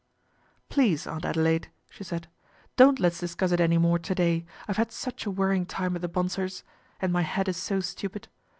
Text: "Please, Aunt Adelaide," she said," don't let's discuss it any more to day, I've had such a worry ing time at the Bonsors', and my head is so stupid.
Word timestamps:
"Please, 0.71 1.05
Aunt 1.05 1.25
Adelaide," 1.25 1.69
she 1.87 2.03
said," 2.03 2.27
don't 2.75 2.99
let's 2.99 3.19
discuss 3.19 3.51
it 3.51 3.59
any 3.59 3.77
more 3.77 3.99
to 3.99 4.15
day, 4.15 4.47
I've 4.67 4.77
had 4.77 4.91
such 4.91 5.27
a 5.27 5.29
worry 5.29 5.57
ing 5.57 5.67
time 5.67 5.95
at 5.95 6.01
the 6.01 6.09
Bonsors', 6.09 6.63
and 6.99 7.13
my 7.13 7.21
head 7.21 7.47
is 7.47 7.57
so 7.57 7.81
stupid. 7.81 8.27